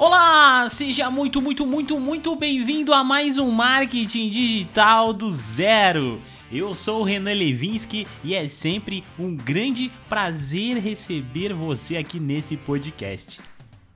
Olá, 0.00 0.68
seja 0.68 1.10
muito, 1.10 1.42
muito, 1.42 1.66
muito, 1.66 1.98
muito 1.98 2.36
bem-vindo 2.36 2.94
a 2.94 3.02
mais 3.02 3.36
um 3.36 3.50
Marketing 3.50 4.28
Digital 4.28 5.12
do 5.12 5.28
Zero. 5.32 6.22
Eu 6.52 6.72
sou 6.72 7.00
o 7.00 7.02
Renan 7.02 7.32
Levinsky 7.32 8.06
e 8.22 8.32
é 8.32 8.46
sempre 8.46 9.02
um 9.18 9.34
grande 9.34 9.90
prazer 10.08 10.76
receber 10.76 11.52
você 11.52 11.96
aqui 11.96 12.20
nesse 12.20 12.56
podcast. 12.56 13.40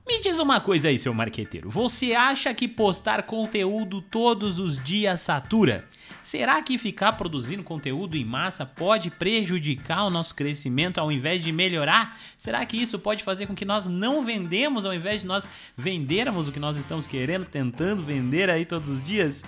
Me 0.05 0.19
diz 0.19 0.39
uma 0.39 0.59
coisa 0.59 0.89
aí, 0.89 0.99
seu 0.99 1.13
marqueteiro. 1.13 1.69
Você 1.69 2.13
acha 2.13 2.53
que 2.53 2.67
postar 2.67 3.23
conteúdo 3.23 4.01
todos 4.01 4.59
os 4.59 4.83
dias 4.83 5.21
satura? 5.21 5.87
Será 6.21 6.61
que 6.61 6.77
ficar 6.77 7.13
produzindo 7.13 7.63
conteúdo 7.63 8.15
em 8.15 8.23
massa 8.23 8.65
pode 8.65 9.09
prejudicar 9.09 10.05
o 10.05 10.09
nosso 10.09 10.33
crescimento 10.33 10.99
ao 10.99 11.11
invés 11.11 11.43
de 11.43 11.51
melhorar? 11.51 12.19
Será 12.37 12.65
que 12.65 12.77
isso 12.77 12.97
pode 12.97 13.23
fazer 13.23 13.47
com 13.47 13.55
que 13.55 13.65
nós 13.65 13.87
não 13.87 14.23
vendemos 14.23 14.85
ao 14.85 14.93
invés 14.93 15.21
de 15.21 15.27
nós 15.27 15.47
vendermos 15.75 16.47
o 16.47 16.51
que 16.51 16.59
nós 16.59 16.77
estamos 16.77 17.05
querendo, 17.05 17.45
tentando 17.45 18.03
vender 18.03 18.49
aí 18.49 18.65
todos 18.65 18.89
os 18.89 19.03
dias? 19.03 19.43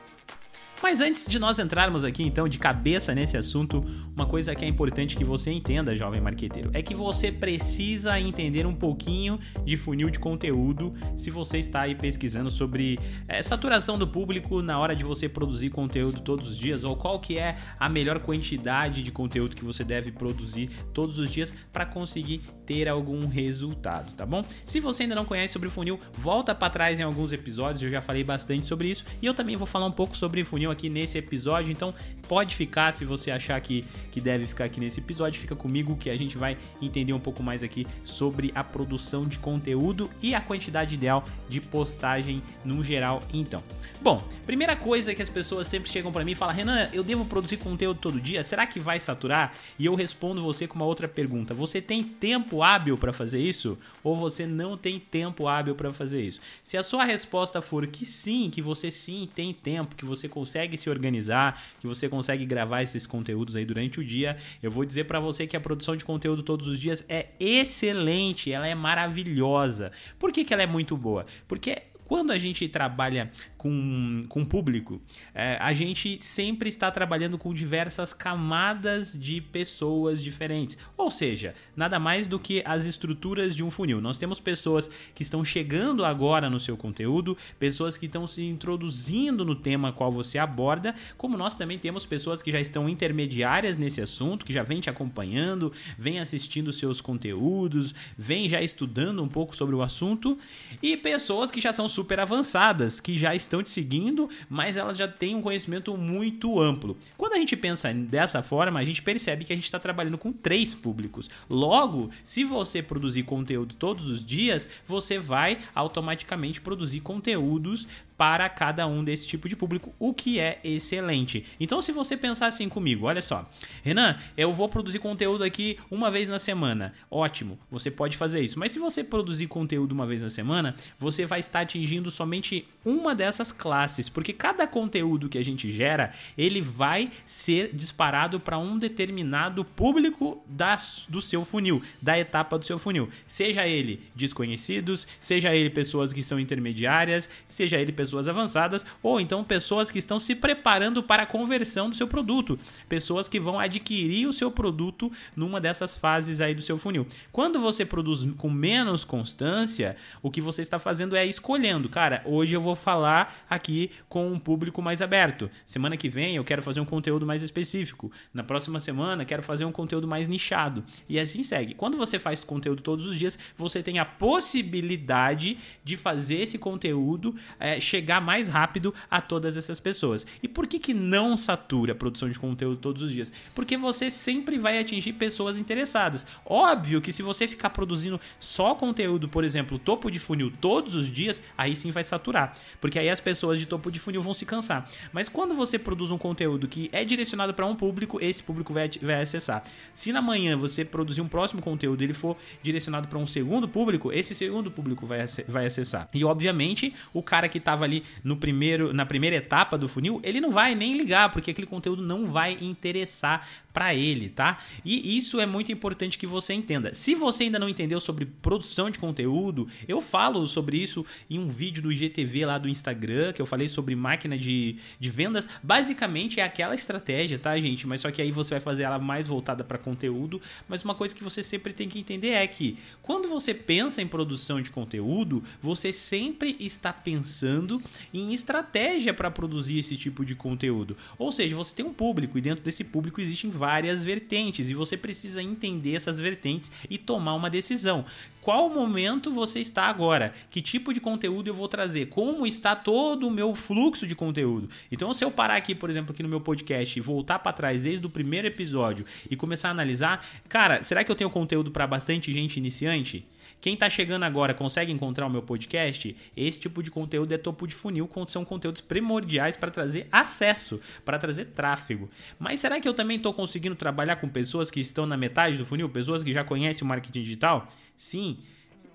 Mas 0.82 1.02
antes 1.02 1.26
de 1.26 1.40
nós 1.40 1.58
entrarmos 1.58 2.04
aqui 2.04 2.24
então 2.24 2.48
de 2.48 2.60
cabeça 2.60 3.14
nesse 3.14 3.36
assunto, 3.36 3.84
uma 4.16 4.28
coisa 4.28 4.54
que 4.54 4.64
é 4.64 4.68
importante 4.68 5.18
que 5.18 5.24
você 5.24 5.52
entenda, 5.52 5.96
jovem 5.96 6.22
marqueteiro, 6.22 6.70
é 6.72 6.84
que 6.84 6.94
você 6.94 7.32
precisa 7.32 8.20
entender 8.20 8.66
um 8.66 8.76
pouquinho 8.76 9.40
de 9.66 9.76
funil 9.76 10.10
de 10.10 10.20
conteúdo 10.20 10.94
se 11.16 11.32
você 11.32 11.58
está 11.58 11.82
aí 11.82 11.96
pesquisando 11.96 12.52
sobre 12.52 13.00
é, 13.28 13.42
saturação 13.42 13.98
do 13.98 14.08
público 14.08 14.62
na 14.62 14.78
hora 14.78 14.96
de 14.96 15.04
você 15.04 15.28
produzir 15.28 15.72
conteúdo 15.72 16.22
todos 16.22 16.48
os 16.48 16.58
dias 16.58 16.84
ou 16.84 16.96
qual 16.96 17.20
que 17.20 17.40
é 17.40 17.58
a 17.80 17.90
melhor 17.90 18.20
quantidade 18.20 19.02
de 19.02 19.12
conteúdo 19.12 19.56
que 19.56 19.66
você 19.66 19.84
deve 19.84 20.12
produzir 20.12 20.70
todos 20.94 21.18
os 21.18 21.32
dias 21.32 21.54
para 21.74 21.86
conseguir 21.86 22.42
ter 22.68 22.88
algum 22.88 23.28
resultado, 23.28 24.12
tá 24.16 24.26
bom? 24.26 24.44
Se 24.66 24.80
você 24.80 25.04
ainda 25.04 25.16
não 25.16 25.26
conhece 25.26 25.54
sobre 25.54 25.70
funil, 25.70 26.00
volta 26.14 26.54
para 26.54 26.70
trás 26.70 27.00
em 27.00 27.04
alguns 27.04 27.32
episódios, 27.32 27.82
eu 27.82 27.90
já 27.90 28.02
falei 28.02 28.24
bastante 28.24 28.68
sobre 28.68 28.90
isso 28.90 29.06
e 29.22 29.26
eu 29.26 29.34
também 29.34 29.56
vou 29.56 29.66
falar 29.66 29.86
um 29.86 29.92
pouco 29.92 30.16
sobre 30.16 30.44
funil 30.44 30.67
aqui 30.72 30.90
nesse 30.90 31.18
episódio, 31.18 31.72
então 31.72 31.94
pode 32.28 32.56
ficar 32.56 32.92
se 32.92 33.06
você 33.06 33.32
achar 33.32 33.60
que, 33.62 33.86
que 34.12 34.20
deve 34.20 34.46
ficar 34.48 34.66
aqui 34.66 34.80
nesse 34.80 35.00
episódio, 35.00 35.40
fica 35.40 35.56
comigo 35.56 35.96
que 35.96 36.10
a 36.10 36.18
gente 36.18 36.38
vai 36.38 36.58
entender 36.82 37.14
um 37.14 37.20
pouco 37.20 37.42
mais 37.42 37.64
aqui 37.64 37.88
sobre 38.04 38.52
a 38.54 38.64
produção 38.64 39.28
de 39.28 39.40
conteúdo 39.40 40.10
e 40.22 40.36
a 40.36 40.42
quantidade 40.42 40.96
ideal 40.96 41.24
de 41.48 41.62
postagem 41.62 42.44
no 42.64 42.84
geral, 42.84 43.22
então. 43.34 43.64
Bom, 44.02 44.22
primeira 44.46 44.76
coisa 44.76 45.16
que 45.16 45.22
as 45.22 45.30
pessoas 45.30 45.68
sempre 45.68 45.90
chegam 45.90 46.12
para 46.12 46.26
mim 46.26 46.32
e 46.32 46.36
falam: 46.36 46.56
"Renan, 46.56 46.90
eu 46.94 47.04
devo 47.04 47.26
produzir 47.26 47.58
conteúdo 47.58 48.00
todo 48.00 48.20
dia? 48.20 48.44
Será 48.44 48.68
que 48.68 48.80
vai 48.80 49.00
saturar?" 49.00 49.54
E 49.80 49.86
eu 49.86 49.96
respondo 49.96 50.42
você 50.42 50.68
com 50.68 50.76
uma 50.76 50.86
outra 50.86 51.08
pergunta: 51.08 51.54
"Você 51.54 51.82
tem 51.82 52.04
tempo 52.04 52.62
hábil 52.62 52.98
para 52.98 53.14
fazer 53.14 53.40
isso 53.40 53.78
ou 54.04 54.16
você 54.16 54.46
não 54.46 54.78
tem 54.78 55.00
tempo 55.00 55.48
hábil 55.48 55.76
para 55.76 55.94
fazer 55.94 56.22
isso?" 56.22 56.40
Se 56.64 56.78
a 56.78 56.84
sua 56.84 57.06
resposta 57.06 57.62
for 57.62 57.88
que 57.88 58.06
sim, 58.06 58.50
que 58.50 58.62
você 58.62 58.92
sim 58.92 59.30
tem 59.34 59.54
tempo, 59.54 59.96
que 59.96 60.06
você 60.06 60.28
consegue 60.28 60.57
consegue 60.58 60.76
se 60.76 60.90
organizar, 60.90 61.62
que 61.80 61.86
você 61.86 62.10
consegue 62.10 62.46
gravar 62.46 62.82
esses 62.82 63.06
conteúdos 63.06 63.56
aí 63.56 63.64
durante 63.64 64.00
o 64.00 64.04
dia, 64.04 64.38
eu 64.62 64.72
vou 64.72 64.84
dizer 64.84 65.04
para 65.04 65.20
você 65.20 65.46
que 65.46 65.56
a 65.56 65.60
produção 65.60 65.96
de 65.96 66.04
conteúdo 66.04 66.42
todos 66.42 66.68
os 66.68 66.80
dias 66.80 67.06
é 67.08 67.28
excelente, 67.40 68.52
ela 68.52 68.68
é 68.68 68.74
maravilhosa. 68.74 69.92
Por 70.18 70.32
que, 70.32 70.44
que 70.44 70.54
ela 70.54 70.64
é 70.64 70.68
muito 70.68 70.98
boa? 70.98 71.28
Porque 71.48 71.84
quando 72.08 72.32
a 72.32 72.38
gente 72.38 72.70
trabalha 72.70 73.30
com, 73.58 74.24
com 74.30 74.46
público, 74.46 75.02
é, 75.36 75.58
a 75.60 75.74
gente 75.74 76.24
sempre 76.24 76.70
está 76.70 76.90
trabalhando 76.90 77.38
com 77.38 77.54
diversas 77.54 78.14
camadas 78.14 79.12
de 79.12 79.42
pessoas 79.42 80.24
diferentes. 80.24 80.78
Ou 80.96 81.12
seja, 81.12 81.54
nada 81.76 82.00
mais 82.00 82.26
do 82.26 82.40
que 82.40 82.64
as 82.66 82.86
estruturas 82.86 83.54
de 83.54 83.62
um 83.62 83.70
funil. 83.70 84.00
Nós 84.00 84.18
temos 84.18 84.40
pessoas 84.40 84.90
que 85.14 85.22
estão 85.22 85.44
chegando 85.44 86.06
agora 86.06 86.50
no 86.50 86.62
seu 86.62 86.78
conteúdo, 86.78 87.38
pessoas 87.60 87.98
que 87.98 88.06
estão 88.06 88.26
se 88.26 88.42
introduzindo 88.42 89.44
no 89.44 89.56
tema 89.56 89.92
qual 89.92 90.10
você 90.10 90.38
aborda, 90.38 90.96
como 91.18 91.36
nós 91.36 91.56
também 91.56 91.78
temos 91.78 92.06
pessoas 92.06 92.42
que 92.42 92.54
já 92.54 92.62
estão 92.62 92.88
intermediárias 92.88 93.76
nesse 93.76 94.00
assunto, 94.00 94.46
que 94.46 94.54
já 94.54 94.64
vem 94.64 94.80
te 94.80 94.90
acompanhando, 94.90 95.74
vem 95.98 96.20
assistindo 96.20 96.72
seus 96.72 97.02
conteúdos, 97.02 97.94
vem 98.18 98.48
já 98.48 98.62
estudando 98.62 99.22
um 99.22 99.28
pouco 99.28 99.54
sobre 99.54 99.76
o 99.76 99.82
assunto, 99.82 100.38
e 100.82 100.96
pessoas 100.96 101.52
que 101.52 101.60
já 101.60 101.74
são 101.74 101.90
super 101.98 102.20
avançadas, 102.20 103.00
que 103.00 103.16
já 103.16 103.34
estão 103.34 103.64
te 103.64 103.72
seguindo, 103.72 104.30
mas 104.48 104.78
elas 104.78 104.96
já 104.96 105.08
têm 105.08 105.36
um 105.36 105.42
conhecimento 105.42 105.98
muito 105.98 106.62
amplo. 106.62 106.96
Quando 107.18 107.34
a 107.34 107.38
gente 107.38 107.58
pensa 107.58 107.92
dessa 107.92 108.44
forma, 108.44 108.80
a 108.80 108.86
gente 108.86 109.02
percebe 109.02 109.44
que 109.44 109.52
a 109.52 109.56
gente 109.56 109.66
está 109.66 109.80
trabalhando 109.80 110.16
com 110.16 110.32
três 110.32 110.76
públicos. 110.76 111.28
Logo, 111.50 112.12
se 112.24 112.44
você 112.44 112.84
produzir 112.84 113.24
conteúdo 113.24 113.74
todos 113.74 114.12
os 114.12 114.24
dias, 114.24 114.70
você 114.88 115.18
vai 115.18 115.58
automaticamente 115.74 116.62
produzir 116.62 117.00
conteúdos 117.00 117.88
para 118.18 118.50
cada 118.50 118.88
um 118.88 119.04
desse 119.04 119.28
tipo 119.28 119.48
de 119.48 119.56
público, 119.56 119.94
o 120.00 120.14
que 120.14 120.40
é 120.40 120.60
excelente. 120.64 121.46
Então, 121.60 121.82
se 121.82 121.92
você 121.92 122.18
pensar 122.18 122.48
assim 122.48 122.68
comigo, 122.68 123.06
olha 123.06 123.22
só, 123.22 123.50
Renan, 123.84 124.18
eu 124.36 124.52
vou 124.52 124.68
produzir 124.68 125.00
conteúdo 125.00 125.44
aqui 125.44 125.78
uma 125.92 126.10
vez 126.10 126.28
na 126.28 126.40
semana. 126.40 126.94
Ótimo, 127.12 127.60
você 127.70 127.92
pode 127.92 128.18
fazer 128.18 128.42
isso. 128.42 128.58
Mas 128.58 128.72
se 128.72 128.80
você 128.80 129.04
produzir 129.04 129.48
conteúdo 129.48 129.92
uma 129.92 130.08
vez 130.08 130.22
na 130.22 130.30
semana, 130.30 130.76
você 130.98 131.26
vai 131.26 131.40
estar 131.40 131.62
atingindo 131.62 132.10
somente 132.10 132.68
uma 132.88 133.14
dessas 133.14 133.52
classes, 133.52 134.08
porque 134.08 134.32
cada 134.32 134.66
conteúdo 134.66 135.28
que 135.28 135.38
a 135.38 135.44
gente 135.44 135.70
gera, 135.70 136.14
ele 136.38 136.62
vai 136.62 137.12
ser 137.26 137.72
disparado 137.74 138.40
para 138.40 138.58
um 138.58 138.78
determinado 138.78 139.66
público 139.66 140.42
das, 140.48 141.06
do 141.10 141.20
seu 141.20 141.44
funil, 141.44 141.82
da 142.02 142.18
etapa 142.18 142.58
do 142.58 142.64
seu 142.64 142.80
funil. 142.80 143.10
Seja 143.28 143.68
ele 143.68 144.04
desconhecidos, 144.16 145.06
seja 145.20 145.54
ele 145.54 145.70
pessoas 145.70 146.14
que 146.14 146.24
são 146.24 146.40
intermediárias, 146.40 147.30
seja 147.50 147.78
ele 147.78 147.92
pessoas 147.92 148.30
avançadas 148.30 148.86
ou 149.04 149.20
então 149.20 149.44
pessoas 149.44 149.92
que 149.92 150.00
estão 150.00 150.18
se 150.18 150.34
preparando 150.34 151.04
para 151.04 151.24
a 151.24 151.28
conversão 151.28 151.90
do 151.90 151.96
seu 151.96 152.08
produto, 152.08 152.58
pessoas 152.88 153.28
que 153.28 153.40
vão 153.40 153.60
adquirir 153.60 154.28
o 154.28 154.34
seu 154.34 154.50
produto 154.50 155.12
numa 155.36 155.60
dessas 155.60 155.98
fases 155.98 156.40
aí 156.40 156.56
do 156.56 156.62
seu 156.62 156.78
funil. 156.78 157.06
Quando 157.34 157.60
você 157.60 157.86
produz 157.86 158.26
com 158.38 158.50
menos 158.50 159.04
constância, 159.04 159.98
o 160.22 160.32
que 160.32 160.40
você 160.40 160.62
está 160.62 160.80
fazendo 160.80 161.18
é 161.18 161.26
escolhendo, 161.26 161.90
cara, 161.90 162.22
hoje 162.26 162.56
eu 162.56 162.62
vou 162.62 162.77
falar 162.78 163.46
aqui 163.50 163.92
com 164.08 164.32
um 164.32 164.40
público 164.40 164.82
mais 164.82 165.02
aberto. 165.02 165.50
Semana 165.66 165.98
que 165.98 166.08
vem 166.08 166.36
eu 166.36 166.44
quero 166.44 166.64
fazer 166.64 166.80
um 166.80 166.86
conteúdo 166.86 167.26
mais 167.26 167.44
específico. 167.44 168.12
Na 168.34 168.44
próxima 168.44 168.80
semana 168.80 169.26
quero 169.26 169.44
fazer 169.44 169.66
um 169.66 169.72
conteúdo 169.72 170.08
mais 170.08 170.28
nichado. 170.28 170.84
E 171.10 171.20
assim 171.20 171.44
segue. 171.44 171.74
Quando 171.74 171.98
você 171.98 172.18
faz 172.20 172.44
conteúdo 172.44 172.82
todos 172.82 173.06
os 173.06 173.18
dias, 173.18 173.38
você 173.58 173.84
tem 173.84 174.00
a 174.00 174.06
possibilidade 174.06 175.58
de 175.84 175.98
fazer 175.98 176.38
esse 176.38 176.58
conteúdo 176.58 177.36
é, 177.60 177.80
chegar 177.80 178.22
mais 178.22 178.48
rápido 178.50 178.94
a 179.10 179.20
todas 179.20 179.58
essas 179.58 179.80
pessoas. 179.80 180.26
E 180.42 180.48
por 180.48 180.68
que, 180.68 180.80
que 180.80 180.94
não 180.94 181.36
satura 181.36 181.94
a 181.94 181.96
produção 181.96 182.30
de 182.30 182.40
conteúdo 182.40 182.78
todos 182.78 183.02
os 183.02 183.12
dias? 183.12 183.32
Porque 183.56 183.78
você 183.78 184.10
sempre 184.12 184.58
vai 184.58 184.80
atingir 184.80 185.14
pessoas 185.14 185.58
interessadas. 185.58 186.26
Óbvio 186.46 187.02
que 187.02 187.12
se 187.12 187.22
você 187.22 187.48
ficar 187.48 187.72
produzindo 187.72 188.20
só 188.40 188.76
conteúdo, 188.76 189.28
por 189.28 189.44
exemplo, 189.44 189.80
topo 189.80 190.10
de 190.12 190.20
funil 190.20 190.52
todos 190.62 190.96
os 190.96 191.12
dias, 191.12 191.42
aí 191.58 191.76
sim 191.76 191.92
vai 191.92 192.04
saturar. 192.04 192.56
Porque 192.80 193.00
aí 193.00 193.10
as 193.10 193.20
pessoas 193.20 193.60
de 193.60 193.66
topo 193.66 193.92
de 193.92 194.00
funil 194.00 194.22
vão 194.22 194.34
se 194.34 194.46
cansar. 194.46 194.90
Mas 195.12 195.30
quando 195.30 195.54
você 195.54 195.78
produz 195.78 196.12
um 196.12 196.18
conteúdo 196.18 196.68
que 196.68 196.90
é 196.92 197.04
direcionado 197.04 197.54
para 197.54 197.66
um 197.66 197.76
público, 197.76 198.20
esse 198.22 198.42
público 198.42 198.74
vai, 198.74 198.90
vai 199.02 199.22
acessar. 199.22 199.64
Se 199.94 200.12
na 200.12 200.22
manhã 200.22 200.58
você 200.58 200.84
produzir 200.84 201.22
um 201.22 201.28
próximo 201.28 201.62
conteúdo 201.62 202.02
e 202.02 202.06
ele 202.06 202.14
for 202.14 202.38
direcionado 202.62 203.08
para 203.08 203.18
um 203.18 203.26
segundo 203.26 203.68
público, 203.68 204.12
esse 204.12 204.34
segundo 204.34 204.72
público 204.72 205.06
vai, 205.06 205.26
vai 205.48 205.66
acessar. 205.66 206.10
E 206.14 206.24
obviamente, 206.24 206.94
o 207.14 207.22
cara 207.22 207.50
que 207.50 207.58
estava 207.58 207.84
ali 207.84 208.04
no 208.24 208.38
primeiro, 208.38 208.94
na 208.94 209.06
primeira 209.06 209.36
etapa 209.36 209.78
do 209.78 209.88
funil, 209.88 210.20
ele 210.24 210.42
não 210.42 210.52
vai 210.52 210.76
nem 210.76 210.98
ligar, 210.98 211.32
porque 211.32 211.52
aquele 211.52 211.68
conteúdo 211.68 212.02
não 212.02 212.26
vai 212.26 212.58
interessar 212.62 213.48
para 213.78 213.94
ele, 213.94 214.30
tá? 214.30 214.58
E 214.84 215.16
isso 215.16 215.40
é 215.40 215.46
muito 215.46 215.72
importante 215.72 216.18
que 216.18 216.26
você 216.26 216.52
entenda. 216.52 216.96
Se 216.96 217.14
você 217.14 217.44
ainda 217.44 217.60
não 217.60 217.70
entendeu 217.70 218.00
sobre 218.00 218.26
produção 218.26 218.90
de 218.90 218.98
conteúdo, 218.98 219.68
eu 219.88 220.02
falo 220.02 220.48
sobre 220.48 220.78
isso 220.78 221.06
em 221.30 221.38
um 221.38 221.48
vídeo 221.48 221.84
do 221.84 221.92
IGTV 221.92 222.48
lá 222.48 222.58
do 222.58 222.68
Instagram, 222.68 223.34
que 223.34 223.40
eu 223.40 223.46
falei 223.46 223.68
sobre 223.68 223.96
máquina 223.96 224.36
de, 224.36 224.78
de 225.00 225.10
vendas. 225.12 225.48
Basicamente 225.62 226.40
é 226.40 226.44
aquela 226.44 226.74
estratégia, 226.74 227.38
tá, 227.38 227.56
gente? 227.60 227.86
Mas 227.86 228.02
só 228.02 228.10
que 228.10 228.20
aí 228.20 228.32
você 228.32 228.56
vai 228.56 228.60
fazer 228.60 228.82
ela 228.82 228.98
mais 228.98 229.28
voltada 229.28 229.64
para 229.64 229.78
conteúdo. 229.78 230.42
Mas 230.68 230.84
uma 230.84 230.96
coisa 230.96 231.14
que 231.14 231.24
você 231.24 231.44
sempre 231.44 231.72
tem 231.72 231.88
que 231.88 232.00
entender 232.00 232.30
é 232.30 232.48
que 232.48 232.80
quando 233.04 233.30
você 233.30 233.54
pensa 233.54 234.02
em 234.02 234.08
produção 234.08 234.60
de 234.60 234.72
conteúdo, 234.72 235.44
você 235.62 235.94
sempre 235.94 236.58
está 236.60 236.92
pensando 236.92 237.80
em 238.12 238.34
estratégia 238.34 239.14
para 239.14 239.30
produzir 239.30 239.78
esse 239.78 239.96
tipo 239.96 240.26
de 240.26 240.34
conteúdo. 240.34 240.98
Ou 241.20 241.32
seja, 241.32 241.56
você 241.56 241.76
tem 241.76 241.86
um 241.86 241.94
público 241.94 242.40
e 242.40 242.42
dentro 242.42 242.64
desse 242.64 242.84
público 242.84 243.22
existem 243.22 243.52
vários 243.52 243.67
várias 243.68 244.02
vertentes 244.02 244.70
e 244.70 244.74
você 244.74 244.96
precisa 244.96 245.44
entender 245.44 245.94
essas 245.94 246.18
vertentes 246.18 246.72
e 246.90 246.98
tomar 246.98 247.34
uma 247.34 247.50
decisão. 247.50 248.06
Qual 248.42 248.70
momento 248.70 249.30
você 249.30 249.60
está 249.60 249.88
agora? 249.88 250.34
Que 250.50 250.62
tipo 250.62 250.94
de 250.94 251.02
conteúdo 251.02 251.50
eu 251.50 251.54
vou 251.54 251.68
trazer? 251.68 252.06
Como 252.06 252.48
está 252.48 252.78
todo 252.78 253.28
o 253.28 253.30
meu 253.30 253.54
fluxo 253.56 254.08
de 254.08 254.16
conteúdo? 254.16 254.70
Então, 254.90 255.14
se 255.14 255.22
eu 255.22 255.30
parar 255.30 255.58
aqui, 255.58 255.76
por 255.76 255.90
exemplo, 255.90 256.14
aqui 256.14 256.24
no 256.24 256.30
meu 256.30 256.40
podcast 256.40 256.98
e 256.98 257.02
voltar 257.02 257.40
para 257.40 257.52
trás 257.52 257.84
desde 257.84 258.08
o 258.08 258.10
primeiro 258.10 258.48
episódio 258.48 259.06
e 259.30 259.36
começar 259.36 259.68
a 259.68 259.72
analisar, 259.72 260.26
cara, 260.48 260.82
será 260.82 261.04
que 261.04 261.12
eu 261.12 261.16
tenho 261.16 261.30
conteúdo 261.30 261.70
para 261.70 261.86
bastante 261.86 262.32
gente 262.32 262.56
iniciante? 262.56 263.26
Quem 263.60 263.74
está 263.74 263.90
chegando 263.90 264.24
agora 264.24 264.54
consegue 264.54 264.92
encontrar 264.92 265.26
o 265.26 265.30
meu 265.30 265.42
podcast? 265.42 266.16
Esse 266.36 266.60
tipo 266.60 266.84
de 266.84 266.92
conteúdo 266.92 267.34
é 267.34 267.38
topo 267.38 267.66
de 267.66 267.74
funil, 267.74 268.10
são 268.28 268.46
conteúdos 268.46 268.82
primordiais 268.82 269.58
para 269.58 269.72
trazer 269.72 270.08
acesso, 270.12 270.80
para 271.04 271.18
trazer 271.18 271.46
tráfego. 271.46 272.10
Mas 272.38 272.60
será 272.60 272.80
que 272.80 272.88
eu 272.88 272.94
também 272.94 273.18
estou 273.18 273.34
conseguindo 273.34 273.76
trabalhar 273.76 274.18
com 274.18 274.30
pessoas 274.30 274.70
que 274.70 274.80
estão 274.80 275.06
na 275.06 275.18
metade 275.18 275.58
do 275.58 275.66
funil, 275.66 275.90
pessoas 275.90 276.24
que 276.24 276.32
já 276.32 276.44
conhecem 276.44 276.84
o 276.84 276.88
marketing 276.88 277.22
digital? 277.22 277.68
Sim. 277.96 278.38